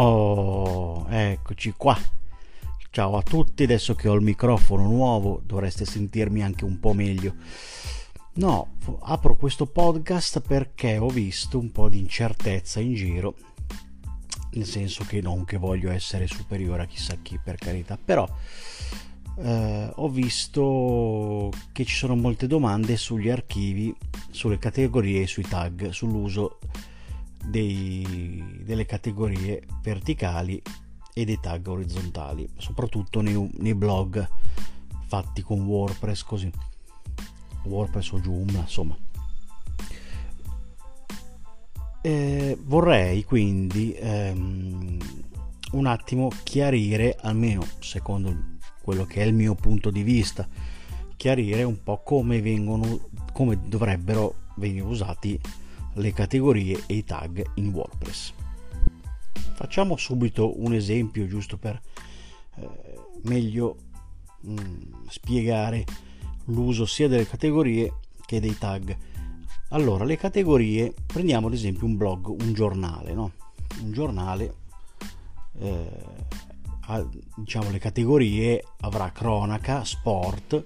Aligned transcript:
Oh, 0.00 1.06
eccoci 1.10 1.74
qua. 1.76 1.98
Ciao 2.88 3.16
a 3.16 3.22
tutti, 3.22 3.64
adesso 3.64 3.96
che 3.96 4.06
ho 4.06 4.14
il 4.14 4.22
microfono 4.22 4.86
nuovo 4.86 5.42
dovreste 5.44 5.84
sentirmi 5.84 6.40
anche 6.40 6.64
un 6.64 6.78
po' 6.78 6.92
meglio. 6.92 7.34
No, 8.34 8.74
apro 9.00 9.34
questo 9.34 9.66
podcast 9.66 10.40
perché 10.40 10.98
ho 10.98 11.08
visto 11.08 11.58
un 11.58 11.72
po' 11.72 11.88
di 11.88 11.98
incertezza 11.98 12.78
in 12.78 12.94
giro, 12.94 13.34
nel 14.52 14.66
senso 14.66 15.04
che 15.04 15.20
non 15.20 15.44
che 15.44 15.56
voglio 15.56 15.90
essere 15.90 16.28
superiore 16.28 16.84
a 16.84 16.86
chissà 16.86 17.16
chi, 17.20 17.36
per 17.42 17.56
carità, 17.56 17.98
però 17.98 18.24
eh, 19.40 19.90
ho 19.92 20.08
visto 20.08 21.50
che 21.72 21.84
ci 21.84 21.96
sono 21.96 22.14
molte 22.14 22.46
domande 22.46 22.96
sugli 22.96 23.30
archivi, 23.30 23.92
sulle 24.30 24.60
categorie 24.60 25.22
e 25.22 25.26
sui 25.26 25.42
tag, 25.42 25.88
sull'uso 25.88 26.60
dei, 27.48 28.62
delle 28.64 28.86
categorie 28.86 29.66
verticali 29.82 30.60
e 31.14 31.24
dei 31.24 31.38
tag 31.40 31.66
orizzontali, 31.66 32.48
soprattutto 32.58 33.20
nei, 33.20 33.50
nei 33.58 33.74
blog 33.74 34.26
fatti 35.06 35.42
con 35.42 35.62
WordPress 35.62 36.22
così. 36.22 36.50
WordPress 37.64 38.12
o 38.12 38.20
Joomla, 38.20 38.60
insomma. 38.60 38.96
Eh, 42.00 42.56
vorrei 42.62 43.24
quindi 43.24 43.92
ehm, 43.94 44.98
un 45.72 45.86
attimo 45.86 46.30
chiarire, 46.44 47.16
almeno 47.20 47.66
secondo 47.80 48.56
quello 48.80 49.04
che 49.04 49.22
è 49.22 49.24
il 49.24 49.34
mio 49.34 49.54
punto 49.54 49.90
di 49.90 50.02
vista, 50.02 50.46
chiarire 51.16 51.64
un 51.64 51.82
po' 51.82 52.00
come 52.04 52.40
vengono, 52.40 53.08
come 53.32 53.58
dovrebbero 53.66 54.46
venire 54.54 54.84
usati 54.84 55.38
le 55.94 56.12
categorie 56.12 56.84
e 56.86 56.94
i 56.94 57.04
tag 57.04 57.44
in 57.54 57.70
WordPress. 57.70 58.32
Facciamo 59.54 59.96
subito 59.96 60.60
un 60.62 60.72
esempio 60.72 61.26
giusto 61.26 61.56
per 61.56 61.80
eh, 62.56 62.68
meglio 63.24 63.76
mm, 64.46 65.06
spiegare 65.08 65.84
l'uso 66.44 66.86
sia 66.86 67.08
delle 67.08 67.26
categorie 67.26 67.92
che 68.24 68.40
dei 68.40 68.56
tag. 68.56 68.96
Allora, 69.70 70.04
le 70.04 70.16
categorie, 70.16 70.94
prendiamo 71.06 71.48
ad 71.48 71.52
esempio 71.52 71.86
un 71.86 71.96
blog, 71.96 72.28
un 72.28 72.52
giornale, 72.52 73.12
no? 73.12 73.32
Un 73.82 73.92
giornale, 73.92 74.54
eh, 75.58 76.04
ha, 76.86 77.06
diciamo 77.36 77.70
le 77.70 77.78
categorie 77.78 78.64
avrà 78.80 79.12
cronaca, 79.12 79.84
sport, 79.84 80.64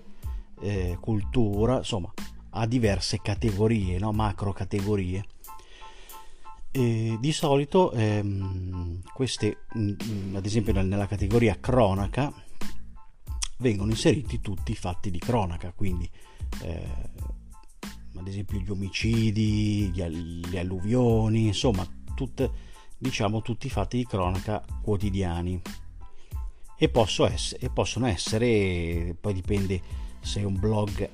eh, 0.61 0.97
cultura, 1.01 1.79
insomma, 1.79 2.13
ha 2.55 2.67
diverse 2.67 3.21
categorie, 3.21 3.99
no? 3.99 4.13
macro 4.13 4.53
categorie. 4.53 5.25
E 6.71 7.17
di 7.21 7.33
solito 7.33 7.93
ehm, 7.93 9.03
queste, 9.13 9.65
mh, 9.75 10.37
ad 10.37 10.47
esempio 10.47 10.73
nella 10.81 11.07
categoria 11.07 11.59
cronaca, 11.61 12.33
vengono 13.59 13.91
inseriti 13.91 14.41
tutti 14.41 14.73
i 14.73 14.77
fatti 14.77 15.11
di 15.11 15.19
cronaca, 15.19 15.73
quindi 15.73 16.11
eh, 16.63 17.11
ad 18.17 18.27
esempio 18.27 18.59
gli 18.59 18.71
omicidi, 18.71 19.91
gli, 19.91 20.03
gli 20.03 20.57
alluvioni, 20.57 21.47
insomma, 21.47 21.87
tutte, 22.15 22.51
diciamo 22.99 23.43
tutti 23.43 23.67
i 23.67 23.71
fatti 23.71 23.99
di 23.99 24.07
cronaca 24.07 24.63
quotidiani. 24.83 25.61
E, 26.77 26.89
posso 26.89 27.27
essere, 27.27 27.61
e 27.61 27.71
possono 27.71 28.07
essere, 28.07 29.17
poi 29.21 29.35
dipende 29.35 29.81
se 30.21 30.43
un 30.43 30.59
blog 30.59 31.09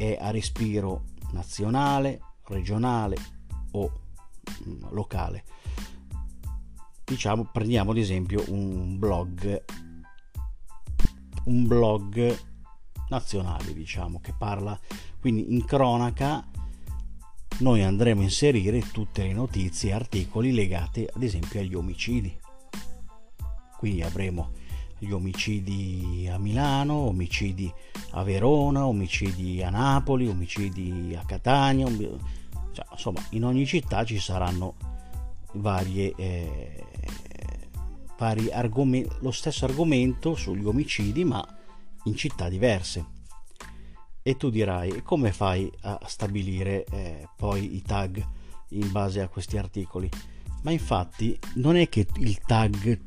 è 0.00 0.16
a 0.18 0.30
respiro 0.30 1.04
nazionale, 1.32 2.20
regionale 2.46 3.16
o 3.72 3.92
mm, 4.66 4.84
locale. 4.92 5.44
Diciamo, 7.04 7.44
prendiamo 7.52 7.90
ad 7.90 7.98
esempio 7.98 8.42
un 8.48 8.98
blog 8.98 9.62
un 11.44 11.66
blog 11.66 12.38
nazionale, 13.08 13.74
diciamo, 13.74 14.20
che 14.20 14.32
parla 14.36 14.78
quindi 15.20 15.52
in 15.52 15.66
cronaca 15.66 16.48
noi 17.58 17.82
andremo 17.82 18.22
a 18.22 18.24
inserire 18.24 18.80
tutte 18.90 19.22
le 19.22 19.34
notizie 19.34 19.90
e 19.90 19.92
articoli 19.92 20.50
legati 20.52 21.06
ad 21.12 21.22
esempio 21.22 21.60
agli 21.60 21.74
omicidi. 21.74 22.34
Quindi 23.76 24.02
avremo 24.02 24.52
gli 24.98 25.10
omicidi 25.10 26.19
a 26.30 26.38
Milano, 26.38 26.94
omicidi 26.94 27.72
a 28.12 28.22
Verona, 28.22 28.86
omicidi 28.86 29.62
a 29.62 29.70
Napoli, 29.70 30.28
omicidi 30.28 31.16
a 31.18 31.24
Catania, 31.24 31.86
cioè, 32.72 32.86
insomma 32.92 33.24
in 33.30 33.44
ogni 33.44 33.66
città 33.66 34.04
ci 34.04 34.18
saranno 34.18 34.74
varie, 35.54 36.12
eh, 36.16 36.84
vari 38.16 38.50
argomenti, 38.50 39.14
lo 39.20 39.30
stesso 39.30 39.64
argomento 39.64 40.34
sugli 40.34 40.64
omicidi 40.64 41.24
ma 41.24 41.46
in 42.04 42.14
città 42.14 42.48
diverse. 42.48 43.18
E 44.22 44.36
tu 44.36 44.50
dirai, 44.50 45.02
come 45.02 45.32
fai 45.32 45.70
a 45.80 45.98
stabilire 46.06 46.84
eh, 46.84 47.28
poi 47.36 47.76
i 47.76 47.82
tag 47.82 48.22
in 48.70 48.92
base 48.92 49.20
a 49.20 49.28
questi 49.28 49.56
articoli? 49.56 50.08
Ma 50.62 50.70
infatti 50.70 51.38
non 51.54 51.76
è 51.76 51.88
che 51.88 52.06
il 52.16 52.38
tag 52.40 53.00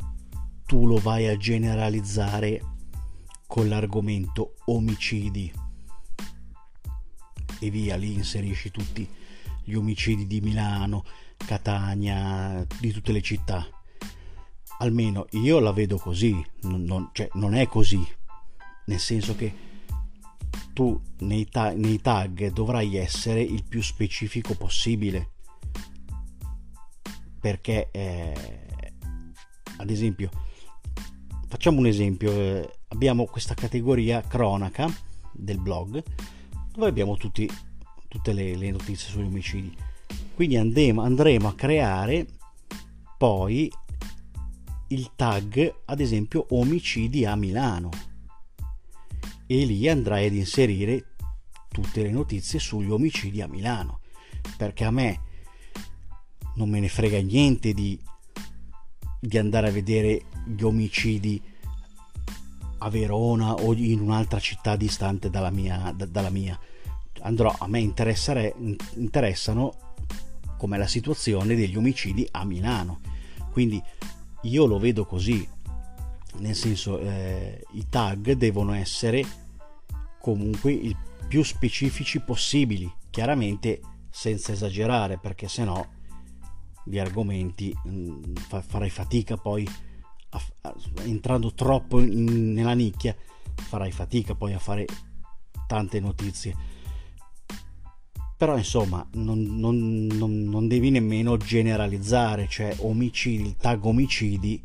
tu 0.66 0.88
lo 0.88 0.97
vai 0.97 1.28
a 1.28 1.38
generalizzare 1.38 2.72
con 3.53 3.67
l'argomento 3.67 4.55
omicidi. 4.65 5.53
E 7.59 7.69
via, 7.69 7.95
lì 7.95 8.13
inserisci 8.13 8.71
tutti 8.71 9.07
gli 9.63 9.75
omicidi 9.75 10.25
di 10.25 10.41
Milano, 10.41 11.05
Catania, 11.37 12.65
di 12.79 12.91
tutte 12.91 13.11
le 13.11 13.21
città. 13.21 13.63
Almeno 14.79 15.27
io 15.33 15.59
la 15.59 15.71
vedo 15.71 15.99
così, 15.99 16.43
non, 16.61 16.81
non, 16.81 17.11
cioè, 17.13 17.29
non 17.33 17.53
è 17.53 17.67
così, 17.67 18.03
nel 18.87 18.99
senso 18.99 19.35
che 19.35 19.53
tu 20.73 20.99
nei, 21.19 21.45
ta- 21.45 21.75
nei 21.75 22.01
tag 22.01 22.51
dovrai 22.51 22.95
essere 22.95 23.43
il 23.43 23.63
più 23.63 23.83
specifico 23.83 24.55
possibile. 24.55 25.33
Perché 27.39 27.91
eh, 27.91 28.63
ad 29.77 29.91
esempio 29.91 30.31
facciamo 31.47 31.77
un 31.77 31.85
esempio 31.85 32.31
eh, 32.31 32.77
abbiamo 32.93 33.25
questa 33.25 33.55
categoria 33.55 34.21
cronaca 34.21 34.87
del 35.31 35.59
blog 35.59 36.03
dove 36.73 36.87
abbiamo 36.87 37.17
tutti, 37.17 37.49
tutte 38.07 38.33
le, 38.33 38.55
le, 38.55 38.71
notizie 38.71 39.09
sugli 39.09 39.25
omicidi. 39.25 39.75
Quindi 40.35 40.57
andremo, 40.57 41.01
andremo 41.01 41.47
a 41.47 41.55
creare 41.55 42.27
poi 43.17 43.71
il 44.87 45.11
tag 45.15 45.73
ad 45.85 45.99
esempio 45.99 46.45
omicidi 46.49 47.25
a 47.25 47.35
Milano. 47.35 47.89
E 49.45 49.65
lì 49.65 49.89
andrai 49.89 50.27
ad 50.27 50.35
inserire 50.35 51.15
tutte 51.69 52.03
le 52.03 52.11
notizie 52.11 52.59
sugli 52.59 52.91
omicidi 52.91 53.41
a 53.41 53.47
Milano. 53.47 54.01
Perché 54.55 54.83
a 54.85 54.91
me 54.91 55.21
non 56.55 56.69
me 56.69 56.79
ne 56.79 56.89
frega 56.89 57.19
niente 57.21 57.73
di, 57.73 57.99
di 59.19 59.37
andare 59.37 59.67
a 59.67 59.71
vedere 59.71 60.25
gli 60.45 60.61
omicidi 60.63 61.41
a 62.83 62.89
Verona 62.89 63.53
o 63.53 63.73
in 63.73 64.01
un'altra 64.01 64.39
città 64.39 64.75
distante 64.75 65.29
dalla 65.29 65.49
mia, 65.49 65.94
da, 65.95 66.05
dalla 66.05 66.29
mia. 66.29 66.59
andrò 67.21 67.53
a 67.57 67.67
me 67.67 67.79
interessano 67.79 69.73
come 70.57 70.77
la 70.77 70.88
situazione 70.88 71.55
degli 71.55 71.77
omicidi 71.77 72.27
a 72.31 72.44
Milano 72.44 72.99
quindi 73.51 73.81
io 74.41 74.66
lo 74.66 74.79
vedo 74.79 75.05
così 75.05 75.47
nel 76.39 76.55
senso 76.55 76.99
eh, 76.99 77.63
i 77.73 77.85
tag 77.89 78.33
devono 78.33 78.73
essere 78.73 79.23
comunque 80.19 80.73
il 80.73 80.97
più 81.27 81.44
specifici 81.44 82.19
possibili 82.19 82.91
chiaramente 83.09 83.80
senza 84.09 84.51
esagerare 84.51 85.18
perché 85.19 85.47
se 85.47 85.63
no 85.63 85.88
gli 86.83 87.00
argomenti 87.00 87.74
mh, 87.83 87.89
mm, 87.89 88.35
fa, 88.35 88.62
farai 88.62 88.89
fatica 88.89 89.38
poi 89.38 89.68
entrando 91.03 91.53
troppo 91.53 92.00
in, 92.00 92.53
nella 92.53 92.74
nicchia 92.74 93.15
farai 93.56 93.91
fatica 93.91 94.35
poi 94.35 94.53
a 94.53 94.59
fare 94.59 94.85
tante 95.68 96.00
notizie. 96.00 96.71
Però 98.38 98.57
insomma 98.57 99.07
non, 99.13 99.41
non, 99.59 100.06
non, 100.12 100.44
non 100.44 100.68
devi 100.68 100.89
nemmeno 100.89 101.38
generalizzare 101.38 102.47
cioè 102.50 102.75
omicidi 102.80 103.44
il 103.44 103.56
tag 103.56 103.85
omicidi 103.85 104.62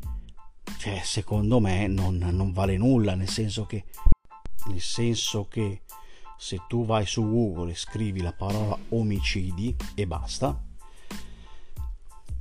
cioè, 0.79 1.01
secondo 1.03 1.61
me 1.61 1.87
non, 1.87 2.53
vale 2.53 2.77
nulla, 2.77 3.15
nel 3.15 3.29
senso 3.29 3.67
che 3.67 3.85
nel 4.67 4.81
senso 4.81 5.49
che 5.49 5.83
se 6.37 6.61
tu 6.69 6.85
vai 6.85 7.07
su 7.07 7.23
Google 7.23 7.73
e 7.73 7.75
scrivi 7.75 8.21
la 8.21 8.33
parola 8.33 8.79
omicidi 8.91 9.75
e 9.95 10.07
basta, 10.07 10.63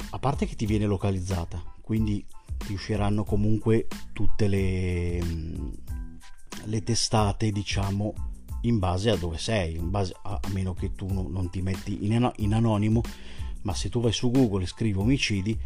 a 0.09 0.19
parte 0.19 0.45
che 0.45 0.55
ti 0.55 0.65
viene 0.65 0.85
localizzata, 0.85 1.63
quindi 1.81 2.23
ti 2.67 2.73
usciranno 2.73 3.23
comunque 3.23 3.87
tutte 4.11 4.49
le, 4.49 5.21
le 6.65 6.83
testate, 6.83 7.53
diciamo, 7.53 8.13
in 8.63 8.77
base 8.77 9.09
a 9.09 9.15
dove 9.15 9.37
sei, 9.37 9.79
a, 9.79 10.09
a, 10.21 10.39
meno 10.51 10.73
che 10.73 10.93
tu 10.93 11.07
non, 11.07 11.31
non 11.31 11.49
ti 11.49 11.61
metti 11.61 12.05
in, 12.05 12.29
in, 12.35 12.53
anonimo, 12.53 13.01
ma 13.61 13.73
se 13.73 13.87
tu 13.87 14.01
vai 14.01 14.11
su 14.11 14.31
Google 14.31 14.63
e 14.63 14.67
scrivi 14.67 14.99
omicidi, 14.99 15.57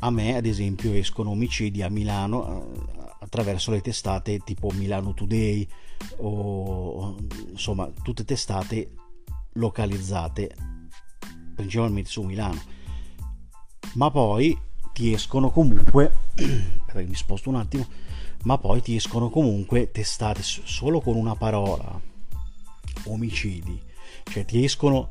a 0.00 0.10
me 0.10 0.34
ad 0.34 0.44
esempio 0.44 0.92
escono 0.92 1.30
omicidi 1.30 1.82
a 1.82 1.88
Milano 1.88 2.74
eh, 2.74 3.10
attraverso 3.20 3.70
le 3.70 3.80
testate 3.80 4.38
tipo 4.38 4.70
Milano 4.70 5.14
Today 5.14 5.68
o 6.16 7.16
insomma 7.50 7.88
tutte 8.02 8.24
testate 8.24 8.92
localizzate 9.52 10.56
principalmente 11.54 12.10
su 12.10 12.22
Milano. 12.22 12.60
Ma 13.94 14.10
poi 14.10 14.58
ti 14.92 15.12
escono 15.12 15.50
comunque 15.50 16.12
mi 17.06 17.14
sposto 17.14 17.48
un 17.48 17.56
attimo 17.56 17.86
ma 18.44 18.56
poi 18.58 18.80
ti 18.80 18.96
escono 18.96 19.28
comunque 19.28 19.90
testate 19.90 20.42
solo 20.42 21.00
con 21.00 21.16
una 21.16 21.34
parola 21.34 22.00
omicidi. 23.04 23.80
Cioè 24.24 24.44
ti 24.44 24.64
escono 24.64 25.10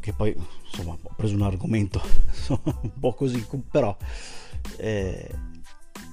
che 0.00 0.12
poi 0.12 0.34
insomma 0.64 0.96
ho 1.00 1.14
preso 1.16 1.34
un 1.34 1.42
argomento 1.42 2.00
un 2.64 2.98
po' 2.98 3.14
così 3.14 3.44
però 3.70 3.96
eh, 4.76 5.34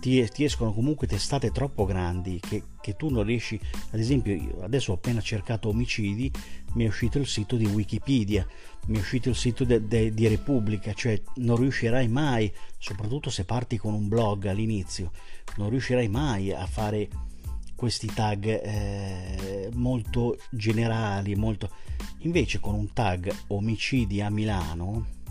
ti, 0.03 0.27
ti, 0.29 0.43
escono 0.43 0.73
comunque 0.73 1.07
testate 1.07 1.51
troppo 1.51 1.85
grandi 1.85 2.37
che, 2.41 2.63
che, 2.81 2.97
tu 2.97 3.09
non 3.09 3.23
riesci 3.23 3.57
ad 3.91 3.99
esempio 4.01 4.61
adesso 4.61 4.91
ho 4.91 4.95
appena 4.95 5.21
cercato 5.21 5.69
omicidi 5.69 6.29
mi 6.73 6.83
è 6.83 6.87
uscito 6.87 7.19
il 7.19 7.25
sito 7.25 7.55
di 7.55 7.65
wikipedia 7.65 8.45
mi 8.87 8.97
è 8.97 8.99
uscito 8.99 9.29
il 9.29 9.35
sito 9.35 9.63
de, 9.63 9.87
de, 9.87 10.13
di 10.13 10.27
repubblica 10.27 10.91
cioè 10.91 11.21
non 11.35 11.55
riuscirai 11.55 12.09
mai 12.09 12.51
soprattutto 12.77 13.29
se 13.29 13.45
parti 13.45 13.77
con 13.77 13.93
un 13.93 14.09
blog 14.09 14.47
all'inizio 14.47 15.11
non 15.55 15.69
riuscirai 15.69 16.09
mai 16.09 16.51
a 16.51 16.65
fare 16.65 17.07
questi 17.73 18.07
tag 18.13 18.45
eh, 18.45 19.69
molto 19.73 20.37
generali 20.49 21.35
molto. 21.35 21.69
Invece 22.19 22.61
con 22.61 22.75
un 22.75 22.93
tag 22.93 23.33
omicidi 23.47 24.21
a 24.21 24.29
Milano 24.29 25.22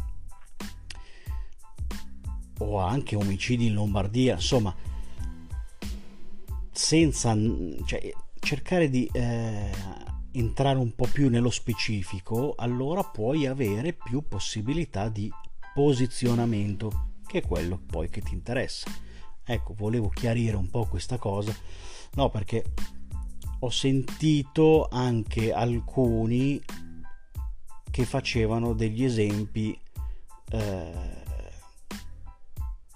o 2.63 2.79
anche 2.79 3.17
omicidi 3.17 3.67
in 3.67 3.75
Lombardia, 3.75 4.35
insomma, 4.35 4.75
senza 6.71 7.37
cioè, 7.85 8.13
cercare 8.39 8.89
di 8.89 9.09
eh, 9.13 9.71
entrare 10.33 10.79
un 10.79 10.95
po' 10.95 11.07
più 11.11 11.29
nello 11.29 11.51
specifico, 11.51 12.55
allora 12.57 13.03
puoi 13.03 13.47
avere 13.47 13.93
più 13.93 14.27
possibilità 14.27 15.09
di 15.09 15.31
posizionamento, 15.75 17.11
che 17.27 17.39
è 17.39 17.43
quello 17.43 17.81
poi 17.85 18.09
che 18.09 18.21
ti 18.21 18.35
interessa. 18.35 18.91
Ecco, 19.45 19.75
volevo 19.75 20.09
chiarire 20.09 20.57
un 20.57 20.71
po' 20.71 20.87
questa 20.87 21.19
cosa, 21.19 21.55
no, 22.15 22.31
perché 22.31 22.65
ho 23.61 23.71
sentito 23.71 24.89
anche 24.91 25.53
alcuni 25.53 26.61
che 27.91 28.05
facevano 28.05 28.73
degli 28.73 29.05
esempi 29.05 29.79
eh, 30.51 31.22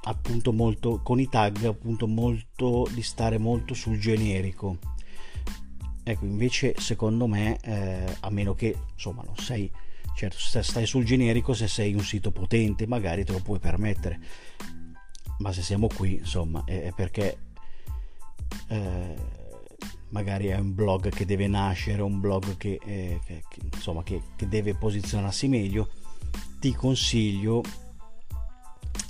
appunto 0.08 0.52
molto 0.52 1.00
con 1.02 1.20
i 1.20 1.28
tag 1.28 1.64
appunto 1.64 2.06
molto 2.06 2.88
di 2.92 3.02
stare 3.02 3.38
molto 3.38 3.74
sul 3.74 3.98
generico. 3.98 4.78
Ecco 6.02 6.24
invece 6.24 6.74
secondo 6.78 7.26
me 7.26 7.58
eh, 7.62 8.16
a 8.20 8.30
meno 8.30 8.54
che 8.54 8.76
insomma 8.92 9.22
non 9.24 9.36
sei 9.36 9.70
certo 10.14 10.38
se 10.38 10.62
stai 10.62 10.86
sul 10.86 11.04
generico 11.04 11.52
se 11.52 11.68
sei 11.68 11.92
un 11.92 12.04
sito 12.04 12.30
potente 12.30 12.86
magari 12.86 13.24
te 13.24 13.32
lo 13.32 13.40
puoi 13.40 13.58
permettere. 13.58 14.20
Ma 15.38 15.52
se 15.52 15.62
siamo 15.62 15.88
qui 15.88 16.14
insomma 16.14 16.64
è 16.64 16.92
perché 16.94 17.38
eh, 18.68 19.14
magari 20.10 20.46
è 20.46 20.56
un 20.56 20.72
blog 20.72 21.08
che 21.10 21.26
deve 21.26 21.48
nascere 21.48 22.00
un 22.00 22.20
blog 22.20 22.56
che, 22.56 22.78
eh, 22.84 23.20
che, 23.24 23.42
che 23.48 23.60
insomma 23.72 24.04
che, 24.04 24.22
che 24.36 24.48
deve 24.48 24.74
posizionarsi 24.74 25.48
meglio 25.48 25.88
ti 26.60 26.72
consiglio 26.72 27.62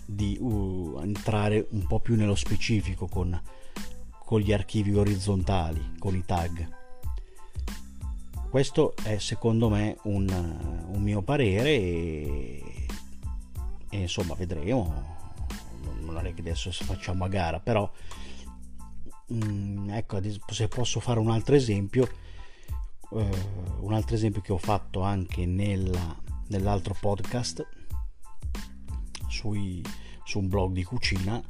di 0.07 0.39
uh, 0.41 1.01
entrare 1.03 1.67
un 1.71 1.87
po' 1.87 1.99
più 1.99 2.15
nello 2.15 2.37
specifico 2.37 3.09
con, 3.09 3.39
con 4.25 4.41
gli 4.41 4.53
archivi 4.53 4.95
orizzontali, 4.95 5.97
con 5.99 6.15
i 6.15 6.25
tag. 6.25 6.75
Questo 8.49 8.95
è 9.03 9.19
secondo 9.19 9.69
me 9.69 9.99
un, 10.05 10.29
un 10.89 11.03
mio 11.03 11.21
parere 11.23 11.71
e, 11.71 12.87
e, 13.91 13.99
insomma 13.99 14.35
vedremo. 14.35 15.15
Non 16.01 16.25
è 16.25 16.33
che 16.33 16.41
adesso 16.41 16.71
facciamo 16.71 17.25
a 17.25 17.29
gara, 17.29 17.59
però 17.59 17.91
mh, 19.27 19.45
mm, 19.45 19.91
ecco 19.91 20.21
se 20.49 20.69
posso 20.69 21.01
fare 21.01 21.19
un 21.19 21.31
altro 21.31 21.57
esempio, 21.57 22.09
eh, 23.13 23.29
un 23.81 23.93
altro 23.93 24.15
esempio 24.15 24.41
che 24.41 24.53
ho 24.53 24.59
fatto 24.59 25.01
anche 25.01 25.45
nella, 25.45 26.17
nell'altro 26.47 26.97
podcast 26.99 27.67
sui, 29.37 29.83
su 30.25 30.39
un 30.39 30.49
blog 30.49 30.73
di 30.73 30.83
cucina. 30.83 31.43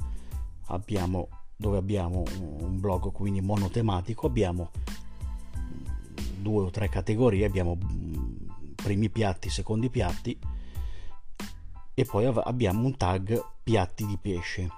Abbiamo, 0.67 1.29
dove 1.57 1.79
abbiamo 1.79 2.25
un 2.41 2.81
blog 2.81 3.13
quindi 3.13 3.41
monotematico 3.41 4.27
abbiamo 4.27 4.71
due 6.39 6.65
o 6.65 6.71
tre 6.71 6.89
categorie 6.89 7.47
abbiamo 7.47 7.79
primi 8.75 9.09
piatti 9.09 9.49
secondi 9.49 9.89
piatti 9.89 10.39
e 11.95 12.05
poi 12.05 12.27
abbiamo 12.27 12.85
un 12.85 12.97
tag 12.97 13.43
piatti 13.63 14.05
di 14.05 14.19
pesce. 14.21 14.69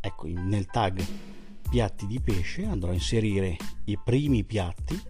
Ecco 0.00 0.26
nel 0.26 0.66
tag 0.66 1.02
piatti 1.70 2.06
di 2.06 2.20
pesce 2.20 2.64
andrò 2.64 2.90
a 2.90 2.94
inserire 2.94 3.56
i 3.84 3.98
primi 4.02 4.42
piatti 4.42 5.00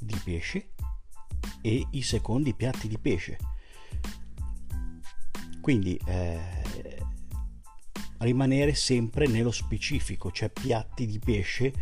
di 0.00 0.20
pesce 0.24 0.70
e 1.62 1.86
i 1.90 2.02
secondi 2.02 2.54
piatti 2.54 2.88
di 2.88 2.98
pesce 2.98 3.38
quindi 5.66 6.00
eh, 6.06 6.38
rimanere 8.18 8.72
sempre 8.74 9.26
nello 9.26 9.50
specifico, 9.50 10.30
cioè 10.30 10.48
piatti 10.48 11.06
di 11.06 11.18
pesce, 11.18 11.72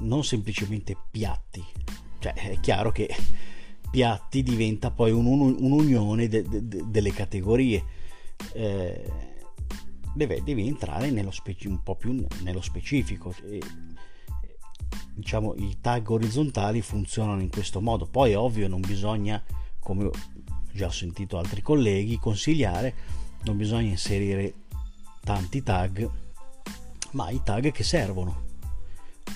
non 0.00 0.24
semplicemente 0.24 0.96
piatti. 1.08 1.64
Cioè 2.18 2.32
è 2.32 2.58
chiaro 2.58 2.90
che 2.90 3.14
piatti 3.92 4.42
diventa 4.42 4.90
poi 4.90 5.12
un, 5.12 5.24
un'unione 5.24 6.26
de, 6.26 6.42
de, 6.48 6.82
delle 6.88 7.12
categorie. 7.12 7.84
Eh, 8.54 9.08
deve, 10.12 10.42
deve, 10.42 10.64
entrare 10.64 11.30
speci- 11.30 11.68
un 11.68 11.84
po' 11.84 11.94
più 11.94 12.26
nello 12.42 12.60
specifico. 12.60 13.32
E, 13.44 13.60
diciamo 15.14 15.54
i 15.54 15.78
tag 15.80 16.10
orizzontali 16.10 16.82
funzionano 16.82 17.40
in 17.40 17.50
questo 17.50 17.80
modo. 17.80 18.06
Poi 18.06 18.34
ovvio 18.34 18.66
non 18.66 18.80
bisogna, 18.80 19.40
come 19.78 20.10
già 20.76 20.90
sentito 20.90 21.38
altri 21.38 21.62
colleghi 21.62 22.18
consigliare, 22.18 22.94
non 23.42 23.56
bisogna 23.56 23.88
inserire 23.88 24.54
tanti 25.24 25.62
tag, 25.62 26.08
ma 27.12 27.30
i 27.30 27.40
tag 27.42 27.72
che 27.72 27.82
servono. 27.82 28.44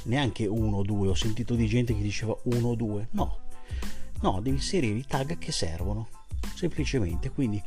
Neanche 0.05 0.47
uno 0.47 0.79
o 0.79 0.83
due, 0.83 1.09
ho 1.09 1.15
sentito 1.15 1.55
di 1.55 1.67
gente 1.67 1.97
che 1.97 2.03
diceva 2.03 2.37
uno 2.45 2.69
o 2.69 2.75
due, 2.77 3.09
no, 3.13 3.39
no, 4.21 4.41
devi 4.41 4.57
inserire 4.57 4.97
i 4.97 5.05
tag 5.05 5.39
che 5.39 5.51
servono, 5.51 6.09
semplicemente, 6.55 7.31
quindi 7.31 7.61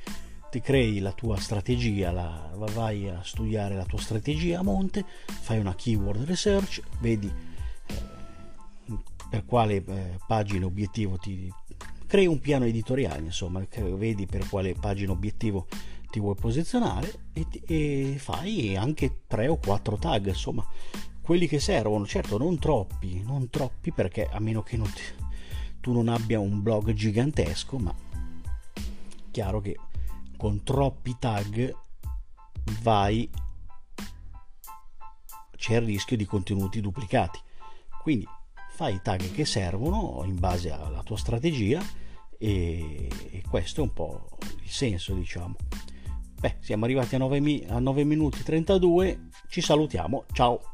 ti 0.49 0.61
crei 0.61 0.99
la 0.99 1.11
tua 1.13 1.35
strategia, 1.37 2.11
la, 2.11 2.51
vai 2.73 3.09
a 3.09 3.21
studiare 3.23 3.75
la 3.75 3.85
tua 3.85 3.99
strategia 3.99 4.59
a 4.59 4.63
monte, 4.63 5.03
fai 5.25 5.57
una 5.57 5.73
keyword 5.73 6.23
research, 6.25 6.79
vedi 6.99 7.27
eh, 7.87 8.97
per 9.29 9.45
quale 9.45 9.83
eh, 9.83 10.19
pagina 10.27 10.67
obiettivo 10.67 11.17
ti, 11.17 11.51
crei 12.13 12.27
un 12.27 12.39
piano 12.39 12.65
editoriale, 12.65 13.23
insomma, 13.23 13.65
vedi 13.95 14.27
per 14.27 14.47
quale 14.47 14.75
pagina 14.75 15.11
obiettivo 15.11 15.65
ti 16.11 16.19
vuoi 16.19 16.35
posizionare 16.35 17.11
e, 17.33 17.47
e 17.65 18.15
fai 18.19 18.77
anche 18.77 19.21
3 19.25 19.47
o 19.47 19.57
4 19.57 19.97
tag, 19.97 20.27
insomma, 20.27 20.63
quelli 21.23 21.47
che 21.47 21.59
servono, 21.59 22.05
certo 22.05 22.37
non 22.37 22.59
troppi, 22.59 23.23
non 23.25 23.49
troppi 23.49 23.91
perché 23.91 24.29
a 24.31 24.39
meno 24.39 24.61
che 24.61 24.77
non 24.77 24.93
ti, 24.93 25.01
tu 25.81 25.91
non 25.91 26.07
abbia 26.07 26.39
un 26.39 26.61
blog 26.61 26.93
gigantesco, 26.93 27.79
ma 27.79 27.95
chiaro 29.31 29.59
che 29.59 29.75
con 30.37 30.61
troppi 30.61 31.15
tag 31.17 31.75
vai 32.83 33.27
c'è 35.57 35.77
il 35.77 35.81
rischio 35.81 36.15
di 36.15 36.25
contenuti 36.25 36.79
duplicati. 36.79 37.39
Quindi 38.03 38.27
fai 38.69 38.93
i 38.93 39.01
tag 39.01 39.31
che 39.31 39.45
servono 39.45 40.21
in 40.25 40.37
base 40.37 40.69
alla 40.69 41.01
tua 41.01 41.17
strategia 41.17 42.01
e, 42.43 43.41
questo 43.49 43.79
è 43.79 43.83
un 43.83 43.93
po' 43.93 44.27
il 44.63 44.69
senso 44.69 45.13
diciamo. 45.13 45.55
Beh 46.39 46.57
siamo 46.59 46.83
arrivati 46.83 47.15
a 47.15 47.19
9, 47.19 47.39
mi- 47.39 47.63
a 47.69 47.79
9 47.79 48.03
minuti 48.03 48.43
32 48.43 49.29
ci 49.47 49.61
salutiamo 49.61 50.25
ciao 50.33 50.72